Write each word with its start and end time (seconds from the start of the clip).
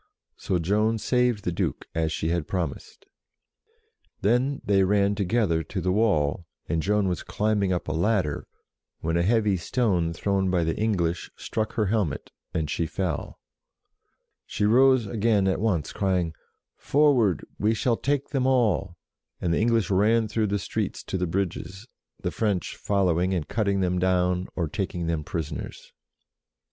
So 0.35 0.57
Joan 0.57 0.97
saved 0.97 1.43
the 1.43 1.51
Duke, 1.51 1.85
as 1.93 2.11
she 2.11 2.29
had 2.29 2.47
promised. 2.47 3.05
Then 4.21 4.59
they 4.65 4.83
ran 4.83 5.13
together 5.13 5.61
to 5.61 5.79
the 5.79 5.91
wall, 5.91 6.47
and 6.67 6.81
Joan 6.81 7.07
was 7.07 7.21
climbing 7.21 7.71
up 7.71 7.87
a 7.87 7.91
ladder, 7.91 8.47
when 9.01 9.15
a 9.15 9.21
heavy 9.21 9.57
stone 9.57 10.11
thrown 10.11 10.49
by 10.49 10.63
the 10.63 10.75
English 10.75 11.29
struck 11.35 11.73
her 11.73 11.85
helmet, 11.85 12.31
and 12.51 12.67
she 12.67 12.87
fell. 12.87 13.37
She 14.47 14.65
rose 14.65 15.05
again 15.05 15.47
at 15.47 15.61
once, 15.61 15.93
crying," 15.93 16.33
Forward, 16.77 17.45
we 17.59 17.75
shall 17.75 17.95
take 17.95 18.29
them 18.29 18.47
all," 18.47 18.97
and 19.39 19.53
the 19.53 19.59
English 19.61 19.91
ran 19.91 20.27
through 20.27 20.47
the 20.47 20.57
streets 20.57 21.03
to 21.03 21.17
the 21.19 21.27
bridges, 21.27 21.85
the 22.19 22.31
French 22.31 22.75
following 22.75 23.35
and 23.35 23.47
cutting 23.47 23.81
them 23.81 23.99
down, 23.99 24.47
or 24.55 24.67
taking 24.67 25.05
them 25.05 25.23
prisoners. 25.23 25.93